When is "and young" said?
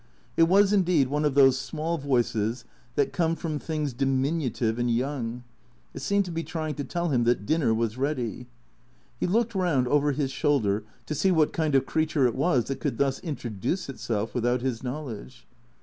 4.79-5.43